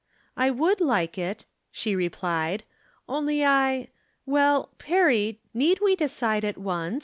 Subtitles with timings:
[0.35, 2.63] "I would like it," she replied,"
[3.07, 3.89] only I—
[4.25, 6.99] well, •Perry, need we decide at once